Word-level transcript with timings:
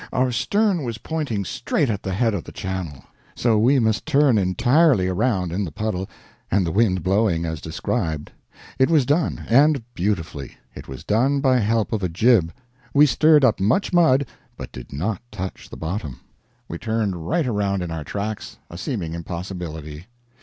Our 0.11 0.31
stern 0.31 0.81
was 0.81 0.97
pointing 0.97 1.45
straight 1.45 1.87
at 1.91 2.01
the 2.01 2.15
head 2.15 2.33
of 2.33 2.43
the 2.45 2.51
channel; 2.51 3.03
so 3.35 3.59
we 3.59 3.77
must 3.77 4.03
turn 4.07 4.39
entirely 4.39 5.07
around 5.07 5.51
in 5.51 5.63
the 5.63 5.71
puddle 5.71 6.09
and 6.49 6.65
the 6.65 6.71
wind 6.71 7.03
blowing 7.03 7.45
as 7.45 7.61
described. 7.61 8.31
It 8.79 8.89
was 8.89 9.05
done, 9.05 9.45
and 9.47 9.83
beautifully. 9.93 10.57
It 10.73 10.87
was 10.87 11.03
done 11.03 11.39
by 11.39 11.59
help 11.59 11.93
of 11.93 12.01
a 12.01 12.09
jib. 12.09 12.51
We 12.95 13.05
stirred 13.05 13.45
up 13.45 13.59
much 13.59 13.93
mud, 13.93 14.25
but 14.57 14.71
did 14.71 14.91
not 14.91 15.21
touch 15.29 15.69
the 15.69 15.77
bottom. 15.77 16.21
We 16.67 16.79
turned 16.79 17.27
right 17.27 17.45
around 17.45 17.83
in 17.83 17.91
our 17.91 18.03
tracks 18.03 18.57
a 18.71 18.79
seeming 18.79 19.13
impossibility. 19.13 20.07